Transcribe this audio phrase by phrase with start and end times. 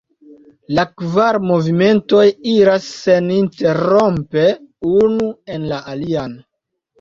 [0.77, 4.47] La kvar movimentoj iras seninterrompe
[4.95, 6.35] unu en la alian.